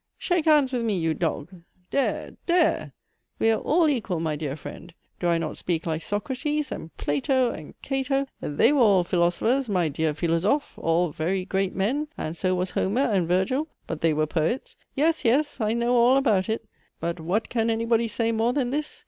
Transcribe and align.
Shake 0.17 0.45
hands 0.45 0.71
with 0.71 0.81
me, 0.81 0.97
you 0.97 1.13
dog! 1.13 1.61
Dhere, 1.91 2.35
dhere! 2.47 2.93
We 3.37 3.51
are 3.51 3.59
all 3.59 3.87
equal 3.87 4.19
my 4.19 4.35
dear 4.35 4.55
friend! 4.55 4.91
Do 5.19 5.27
I 5.27 5.37
not 5.37 5.57
speak 5.59 5.85
like 5.85 6.01
Socrates, 6.01 6.71
and 6.71 6.89
Plato, 6.97 7.51
and 7.51 7.79
Cato 7.83 8.25
they 8.39 8.71
were 8.73 8.81
all 8.81 9.03
philosophers, 9.03 9.69
my 9.69 9.89
dear 9.89 10.15
philosophe! 10.15 10.73
all 10.79 11.11
very 11.11 11.45
great 11.45 11.75
men! 11.75 12.07
and 12.17 12.35
so 12.35 12.55
was 12.55 12.71
Homer 12.71 13.01
and 13.11 13.27
Virgil 13.27 13.67
but 13.85 14.01
they 14.01 14.11
were 14.15 14.25
poets. 14.25 14.75
Yes, 14.95 15.23
yes! 15.23 15.61
I 15.61 15.73
know 15.73 15.93
all 15.95 16.17
about 16.17 16.49
it! 16.49 16.65
But 16.99 17.19
what 17.19 17.47
can 17.49 17.69
anybody 17.69 18.07
say 18.07 18.31
more 18.31 18.53
than 18.53 18.71
this? 18.71 18.99